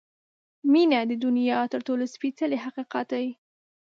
[0.71, 3.27] •مینه د دنیا تر ټولو سپېڅلی حقیقت دی.